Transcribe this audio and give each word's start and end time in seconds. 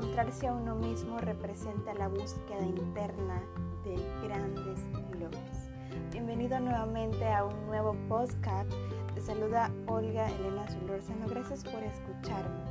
encontrarse 0.00 0.46
a 0.46 0.54
uno 0.54 0.76
mismo 0.76 1.18
representa 1.18 1.92
la 1.92 2.08
búsqueda 2.08 2.64
interna 2.64 3.42
de 3.84 3.96
grandes 4.26 4.80
logros. 5.12 5.68
Bienvenido 6.10 6.58
nuevamente 6.58 7.30
a 7.30 7.44
un 7.44 7.66
nuevo 7.66 7.94
podcast. 8.08 8.72
Te 9.14 9.20
saluda 9.20 9.70
Olga 9.88 10.30
Elena 10.30 10.66
Zulórzano. 10.68 11.28
Gracias 11.28 11.64
por 11.64 11.82
escucharme. 11.82 12.64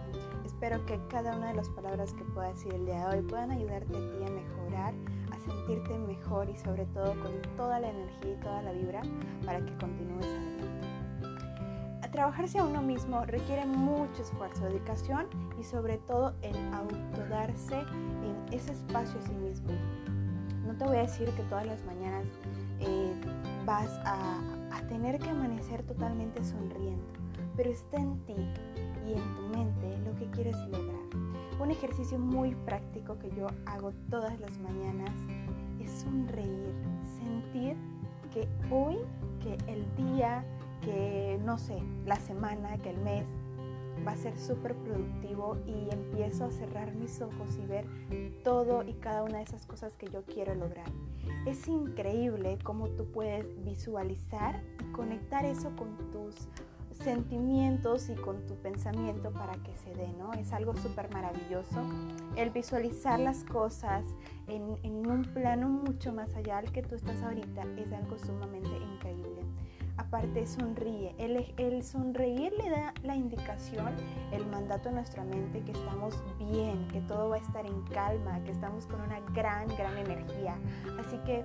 Espero 0.44 0.84
que 0.88 1.00
cada 1.08 1.38
una 1.38 1.50
de 1.50 1.54
las 1.54 1.70
palabras 1.70 2.14
que 2.14 2.24
pueda 2.24 2.48
decir 2.48 2.74
el 2.74 2.88
día 2.88 3.08
de 3.08 3.18
hoy 3.18 3.22
puedan 3.22 3.52
ayudarte 3.52 3.96
a 3.96 4.12
ti 4.12 4.26
a 4.26 4.32
mejorar, 4.32 4.94
a 5.32 5.40
sentirte 5.52 6.00
mejor 6.00 6.50
y 6.50 6.58
sobre 6.58 6.88
todo 6.88 7.14
con 7.22 7.44
toda 7.56 7.80
la 7.80 7.92
energía 7.92 8.34
y 8.34 8.40
toda 8.40 8.64
la 8.64 8.72
vibra 8.72 9.04
para 9.46 9.64
que 9.64 9.78
continúes 9.78 10.26
trabajarse 12.20 12.60
a 12.60 12.66
uno 12.66 12.82
mismo 12.82 13.24
requiere 13.24 13.66
mucho 13.66 14.22
esfuerzo, 14.22 14.66
dedicación 14.66 15.28
y 15.58 15.64
sobre 15.64 16.00
todo 16.00 16.34
el 16.42 16.54
autodarse 16.74 17.80
en 17.80 18.54
ese 18.54 18.74
espacio 18.74 19.18
a 19.22 19.26
sí 19.26 19.32
mismo. 19.32 19.70
No 20.68 20.76
te 20.76 20.84
voy 20.84 20.98
a 20.98 21.02
decir 21.04 21.30
que 21.30 21.44
todas 21.44 21.66
las 21.66 21.82
mañanas 21.86 22.28
eh, 22.82 23.14
vas 23.66 23.88
a, 24.04 24.38
a 24.70 24.82
tener 24.90 25.18
que 25.20 25.30
amanecer 25.30 25.82
totalmente 25.84 26.44
sonriendo, 26.44 27.08
pero 27.56 27.72
está 27.72 27.96
en 27.96 28.20
ti 28.26 28.36
y 29.08 29.14
en 29.14 29.36
tu 29.36 29.58
mente 29.58 29.98
lo 30.00 30.14
que 30.20 30.30
quieres 30.32 30.58
lograr. 30.68 31.00
Un 31.62 31.72
ejercicio 31.72 32.20
muy 32.20 32.54
práctico 32.54 33.18
que 33.18 33.30
yo 33.32 33.48
hago 33.66 33.94
todas 34.10 34.38
las 34.42 34.60
mañanas 34.60 35.16
es 35.80 35.90
sonreír, 36.02 36.74
sentir 37.18 37.78
que 38.34 38.46
hoy, 38.70 38.98
que 39.42 39.54
el 39.72 39.86
día, 39.96 40.44
que, 40.82 41.40
no 41.44 41.58
sé, 41.58 41.82
la 42.06 42.16
semana, 42.18 42.78
que 42.78 42.90
el 42.92 42.98
mes 42.98 43.26
va 44.06 44.12
a 44.14 44.18
ser 44.18 44.38
súper 44.38 44.76
productivo 44.76 45.58
y 45.66 45.94
empiezo 45.94 46.46
a 46.46 46.52
cerrar 46.52 46.94
mis 46.96 47.22
ojos 47.22 47.58
y 47.62 47.66
ver 47.66 47.86
todo 48.44 48.84
y 48.84 48.94
cada 48.94 49.24
una 49.24 49.38
de 49.38 49.44
esas 49.44 49.66
cosas 49.66 49.96
que 49.96 50.08
yo 50.10 50.24
quiero 50.24 50.56
lograr. 50.56 50.90
Es 51.46 51.68
increíble 51.68 52.58
cómo 52.64 52.88
tú 52.90 53.06
puedes 53.12 53.46
visualizar 53.64 54.62
y 54.80 54.92
conectar 54.92 55.46
eso 55.46 55.76
con 55.76 55.98
tus 56.12 56.36
sentimientos 57.04 58.10
y 58.10 58.16
con 58.16 58.46
tu 58.46 58.56
pensamiento 58.56 59.32
para 59.32 59.54
que 59.64 59.74
se 59.76 59.94
dé, 59.96 60.12
¿no? 60.18 60.34
Es 60.34 60.52
algo 60.52 60.76
súper 60.76 61.10
maravilloso. 61.14 61.82
El 62.36 62.50
visualizar 62.50 63.20
las 63.20 63.46
cosas 63.46 64.04
en, 64.48 64.78
en, 64.84 65.10
un 65.10 65.24
plano 65.24 65.70
mucho 65.70 66.12
más 66.12 66.34
allá 66.36 66.62
del 66.62 66.72
que 66.74 66.82
tú 66.82 66.96
estás 66.96 67.22
ahorita 67.24 67.64
es 67.78 67.94
algo 67.94 68.18
sumamente 68.20 68.70
increíble 68.94 69.44
aparte 70.00 70.48
sonríe. 70.48 71.14
El, 71.18 71.54
el, 71.58 71.84
sonreír 71.84 72.54
le 72.54 72.70
da 72.70 72.94
la 73.04 73.16
indicación, 73.16 73.94
el 74.32 74.46
mandato 74.48 74.90
a 74.90 74.92
nuestra 74.94 75.24
mente 75.24 75.62
que 75.62 75.74
estamos 75.74 76.16
bien, 76.40 76.88
que 76.88 77.02
todo 77.02 77.30
va 77.30 77.36
a 77.36 77.40
estar 77.40 77.66
en 77.66 77.82
calma, 77.84 78.42
que 78.44 78.52
estamos 78.52 78.86
con 78.86 79.02
una 79.02 79.20
gran, 79.34 79.68
gran 79.68 79.98
energía. 79.98 80.56
Así 81.00 81.18
que 81.26 81.44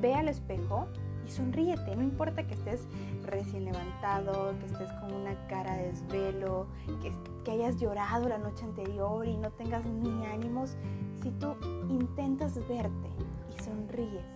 ve 0.00 0.14
al 0.14 0.28
espejo 0.28 0.86
y 1.26 1.30
sonríete. 1.30 1.96
No 1.96 2.02
importa 2.02 2.46
que 2.46 2.54
estés 2.54 2.86
recién 3.22 3.64
levantado, 3.64 4.54
que 4.58 4.66
estés 4.66 4.92
con 5.00 5.14
una 5.14 5.34
cara 5.48 5.76
de 5.76 5.88
desvelo, 5.88 6.66
que, 7.00 7.10
que 7.42 7.50
hayas 7.52 7.80
llorado 7.80 8.28
la 8.28 8.38
noche 8.38 8.64
anterior 8.64 9.26
y 9.26 9.36
no 9.38 9.50
tengas 9.50 9.86
ni 9.86 10.26
ánimos. 10.26 10.76
Si 11.22 11.30
tú 11.30 11.56
intentas 11.88 12.54
verte 12.68 13.08
y 13.56 13.62
sonríes, 13.62 14.26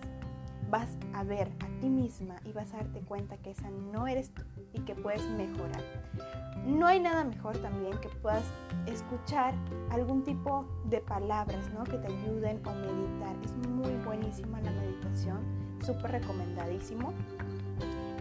vas 0.69 0.97
a 1.13 1.23
ver 1.23 1.49
ti 1.79 1.89
misma 1.89 2.35
y 2.45 2.51
vas 2.51 2.73
a 2.73 2.77
darte 2.77 2.99
cuenta 3.01 3.37
que 3.37 3.51
esa 3.51 3.69
no 3.69 4.07
eres 4.07 4.31
tú 4.31 4.43
y 4.73 4.81
que 4.81 4.95
puedes 4.95 5.23
mejorar. 5.29 5.81
No 6.65 6.85
hay 6.87 6.99
nada 6.99 7.23
mejor 7.23 7.57
también 7.59 7.97
que 7.99 8.09
puedas 8.09 8.43
escuchar 8.87 9.53
algún 9.89 10.23
tipo 10.23 10.65
de 10.85 10.99
palabras 10.99 11.71
¿no? 11.73 11.83
que 11.83 11.97
te 11.97 12.07
ayuden 12.07 12.61
o 12.65 12.73
meditar. 12.73 13.35
Es 13.43 13.53
muy 13.67 13.93
buenísima 14.03 14.59
la 14.61 14.71
meditación, 14.71 15.39
súper 15.85 16.11
recomendadísimo. 16.11 17.13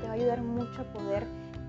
Te 0.01 0.03
va 0.03 0.11
a 0.11 0.13
ayudar 0.13 0.43
mucho 0.43 0.83
a 0.83 0.85
poder 0.93 1.27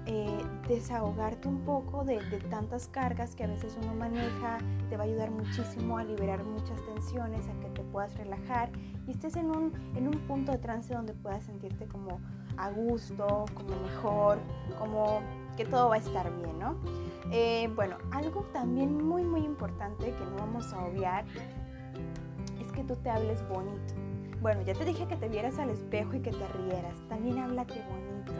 eh, 0.09 0.41
desahogarte 0.69 1.49
un 1.49 1.65
poco 1.65 2.05
de, 2.05 2.19
tantas 2.49 2.87
cargas 2.87 3.35
que 3.35 3.43
a 3.43 3.47
veces 3.47 3.77
uno 3.81 3.93
maneja, 3.93 4.57
te 4.89 4.95
va 4.95 5.03
a 5.03 5.05
ayudar 5.05 5.31
muchísimo 5.31 5.97
a 5.97 6.05
liberar 6.05 6.45
muchas 6.45 6.81
tensiones, 6.85 7.45
a 7.49 7.59
que 7.59 7.67
te 7.71 7.81
puedas 7.83 8.15
relajar 8.15 8.69
y 9.07 9.11
estés 9.11 9.35
en 9.35 9.49
un, 9.49 9.73
en 9.95 10.07
un 10.07 10.19
punto 10.27 10.51
de 10.51 10.57
trance 10.57 10.93
donde 10.93 11.13
puedas 11.13 11.43
sentirte 11.43 11.87
como 11.87 12.19
a 12.57 12.69
gusto, 12.69 13.45
como 13.53 13.69
mejor, 13.81 14.39
como 14.77 15.21
que 15.55 15.65
todo 15.65 15.89
va 15.89 15.95
a 15.95 15.99
estar 15.99 16.31
bien, 16.37 16.59
¿no? 16.59 16.75
Eh, 17.31 17.69
bueno, 17.75 17.97
algo 18.11 18.41
también 18.53 19.03
muy 19.03 19.23
muy 19.23 19.41
importante 19.41 20.11
que 20.11 20.25
no 20.25 20.37
vamos 20.37 20.71
a 20.73 20.85
obviar 20.85 21.25
es 22.59 22.71
que 22.71 22.83
tú 22.83 22.95
te 22.95 23.09
hables 23.09 23.47
bonito. 23.49 23.93
Bueno, 24.41 24.61
ya 24.61 24.73
te 24.73 24.85
dije 24.85 25.07
que 25.07 25.15
te 25.15 25.27
vieras 25.27 25.57
al 25.57 25.71
espejo 25.71 26.15
y 26.15 26.19
que 26.19 26.31
te 26.31 26.47
rieras, 26.59 26.95
también 27.09 27.39
háblate 27.39 27.73
bonito 27.89 28.33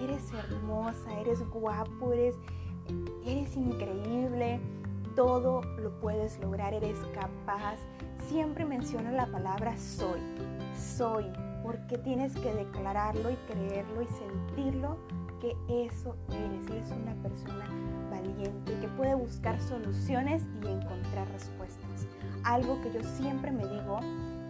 eres 0.00 0.32
hermosa, 0.32 1.20
eres 1.20 1.48
guapo, 1.50 2.12
eres, 2.12 2.34
eres 3.24 3.56
increíble, 3.56 4.60
todo 5.14 5.62
lo 5.78 5.90
puedes 6.00 6.38
lograr, 6.40 6.74
eres 6.74 6.98
capaz. 7.14 7.78
Siempre 8.28 8.64
menciono 8.64 9.10
la 9.10 9.26
palabra 9.26 9.76
soy, 9.76 10.20
soy, 10.76 11.26
porque 11.62 11.98
tienes 11.98 12.34
que 12.34 12.52
declararlo 12.54 13.30
y 13.30 13.36
creerlo 13.52 14.02
y 14.02 14.06
sentirlo 14.06 14.98
que 15.40 15.56
eso 15.68 16.16
eres. 16.28 16.66
Eres 16.70 16.90
una 16.92 17.14
persona 17.22 17.66
valiente 18.10 18.78
que 18.80 18.88
puede 18.88 19.14
buscar 19.14 19.60
soluciones 19.60 20.42
y 20.62 20.68
encontrar 20.68 21.28
respuestas. 21.32 22.06
Algo 22.44 22.80
que 22.82 22.92
yo 22.92 23.02
siempre 23.02 23.50
me 23.50 23.66
digo 23.66 24.00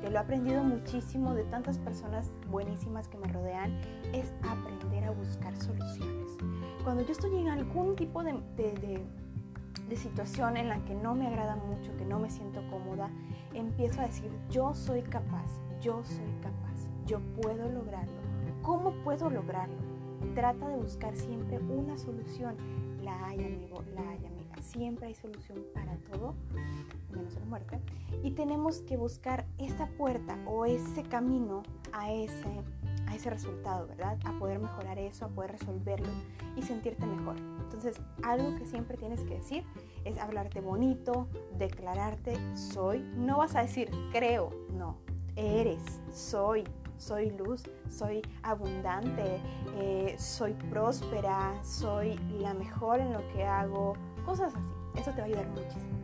que 0.00 0.10
lo 0.10 0.16
he 0.16 0.18
aprendido 0.18 0.62
muchísimo 0.62 1.34
de 1.34 1.44
tantas 1.44 1.78
personas 1.78 2.30
buenísimas 2.50 3.08
que 3.08 3.18
me 3.18 3.28
rodean, 3.28 3.80
es 4.12 4.32
aprender 4.42 5.04
a 5.04 5.10
buscar 5.10 5.54
soluciones. 5.56 6.30
Cuando 6.84 7.04
yo 7.04 7.12
estoy 7.12 7.36
en 7.36 7.48
algún 7.48 7.96
tipo 7.96 8.22
de, 8.22 8.32
de, 8.56 9.04
situación 9.96 10.56
en 10.56 10.68
la 10.68 10.84
que 10.84 10.94
no 10.94 11.14
me 11.14 11.26
agrada 11.26 11.56
mucho, 11.56 11.96
que 11.96 12.04
no 12.04 12.18
me 12.18 12.30
siento 12.30 12.62
cómoda, 12.70 13.10
empiezo 13.54 14.00
a 14.00 14.06
decir, 14.06 14.30
yo 14.50 14.74
soy 14.74 15.02
capaz, 15.02 15.58
yo 15.80 16.02
soy 16.04 16.32
capaz, 16.42 16.88
yo 17.06 17.20
puedo 17.40 17.68
lograrlo. 17.68 18.20
¿Cómo 18.62 18.92
puedo 19.04 19.30
lograrlo? 19.30 19.76
Trata 20.34 20.68
de 20.68 20.76
buscar 20.76 21.16
siempre 21.16 21.58
una 21.58 21.96
solución. 21.96 22.56
La 23.02 23.26
hay, 23.26 23.44
amigo, 23.44 23.82
la 23.94 24.02
hay, 24.02 24.24
amiga. 24.26 24.60
Siempre 24.60 25.08
hay 25.08 25.14
solución 25.14 25.58
para 25.74 25.96
todo 26.12 26.34
menos 27.10 27.34
la 27.34 27.44
muerte, 27.46 27.80
y 28.22 28.32
tenemos 28.32 28.80
que 28.82 28.96
buscar 28.96 29.46
esa 29.58 29.86
puerta 29.98 30.38
o 30.46 30.64
ese 30.64 31.02
camino 31.02 31.62
a 31.92 32.12
ese, 32.12 32.62
a 33.10 33.14
ese 33.16 33.28
resultado, 33.28 33.86
¿verdad? 33.88 34.18
A 34.24 34.32
poder 34.38 34.58
mejorar 34.60 34.98
eso, 34.98 35.24
a 35.24 35.28
poder 35.28 35.52
resolverlo 35.52 36.08
y 36.56 36.62
sentirte 36.62 37.04
mejor. 37.04 37.36
Entonces, 37.60 38.00
algo 38.22 38.56
que 38.56 38.66
siempre 38.66 38.96
tienes 38.96 39.20
que 39.22 39.34
decir 39.34 39.64
es 40.04 40.18
hablarte 40.18 40.60
bonito, 40.60 41.28
declararte 41.58 42.38
soy. 42.56 43.00
No 43.16 43.38
vas 43.38 43.56
a 43.56 43.62
decir 43.62 43.90
creo, 44.12 44.50
no, 44.72 44.96
eres, 45.36 46.00
soy, 46.12 46.64
soy 46.96 47.30
luz, 47.30 47.64
soy 47.88 48.22
abundante, 48.42 49.40
eh, 49.76 50.14
soy 50.18 50.52
próspera, 50.52 51.52
soy 51.64 52.14
la 52.40 52.54
mejor 52.54 53.00
en 53.00 53.12
lo 53.12 53.26
que 53.32 53.44
hago, 53.44 53.94
cosas 54.24 54.54
así. 54.54 54.64
Eso 55.00 55.10
te 55.12 55.18
va 55.18 55.22
a 55.22 55.26
ayudar 55.26 55.48
muchísimo. 55.48 56.00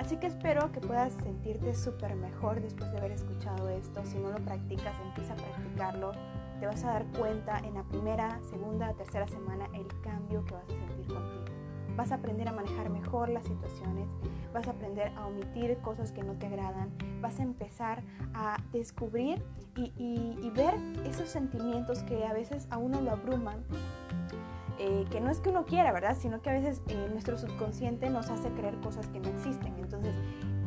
Así 0.00 0.16
que 0.16 0.28
espero 0.28 0.72
que 0.72 0.80
puedas 0.80 1.12
sentirte 1.12 1.74
súper 1.74 2.16
mejor 2.16 2.62
después 2.62 2.90
de 2.90 2.96
haber 2.96 3.12
escuchado 3.12 3.68
esto. 3.68 4.02
Si 4.06 4.16
no 4.16 4.30
lo 4.30 4.38
practicas, 4.38 4.94
empieza 5.04 5.34
a 5.34 5.36
practicarlo. 5.36 6.12
Te 6.60 6.66
vas 6.66 6.84
a 6.84 6.88
dar 6.88 7.06
cuenta 7.18 7.58
en 7.60 7.72
la 7.72 7.84
primera, 7.84 8.38
segunda, 8.50 8.92
tercera 8.92 9.26
semana 9.26 9.66
el 9.72 9.86
cambio 10.02 10.44
que 10.44 10.52
vas 10.52 10.64
a 10.64 10.68
sentir 10.68 11.06
contigo. 11.06 11.44
Vas 11.96 12.12
a 12.12 12.16
aprender 12.16 12.48
a 12.48 12.52
manejar 12.52 12.90
mejor 12.90 13.30
las 13.30 13.46
situaciones, 13.46 14.06
vas 14.52 14.68
a 14.68 14.72
aprender 14.72 15.10
a 15.16 15.26
omitir 15.26 15.78
cosas 15.78 16.12
que 16.12 16.22
no 16.22 16.34
te 16.34 16.46
agradan, 16.46 16.90
vas 17.22 17.40
a 17.40 17.44
empezar 17.44 18.02
a 18.34 18.58
descubrir 18.72 19.42
y, 19.74 20.50
ver 20.54 20.74
esos 21.06 21.30
sentimientos 21.30 22.02
que 22.02 22.26
a 22.26 22.34
veces 22.34 22.66
a 22.70 22.76
uno 22.76 23.00
lo 23.00 23.12
abruman 23.12 23.64
eh, 24.78 25.06
que 25.10 25.20
no 25.20 25.30
es 25.30 25.40
que 25.40 25.50
uno 25.50 25.64
quiera, 25.64 25.92
¿verdad? 25.92 26.16
Sino 26.18 26.42
que 26.42 26.50
a 26.50 26.54
veces 26.54 26.82
eh, 26.88 27.08
nuestro 27.10 27.38
subconsciente 27.38 28.10
nos 28.10 28.28
hace 28.30 28.50
creer 28.50 28.76
cosas 28.80 29.06
que 29.08 29.20
no 29.20 29.28
existen. 29.28 29.74
Entonces, 29.78 30.14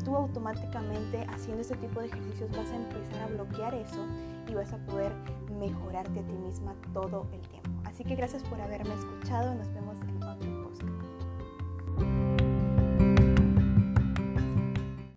tú 0.04 0.16
automáticamente 0.16 1.26
haciendo 1.30 1.62
este 1.62 1.76
tipo 1.78 2.00
de 2.00 2.08
ejercicios 2.08 2.52
vas 2.52 2.70
a 2.72 2.76
empezar 2.76 3.22
a 3.24 3.28
bloquear 3.28 3.74
eso 3.76 4.06
y 4.48 4.54
vas 4.54 4.72
a 4.74 4.78
poder 4.86 5.12
mejorarte 5.58 6.20
a 6.20 6.24
ti 6.24 6.34
misma 6.34 6.76
todo 6.94 7.28
el 7.32 7.42
tiempo. 7.42 7.70
Así 7.86 8.04
que 8.04 8.16
gracias 8.16 8.44
por 8.44 8.60
haberme 8.60 8.94
escuchado. 8.96 9.54
Nos 9.56 9.72
vemos 9.74 10.00
en 10.02 10.13